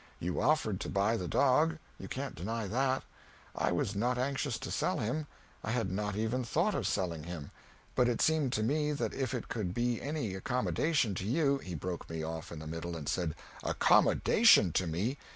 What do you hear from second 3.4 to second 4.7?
I was not anxious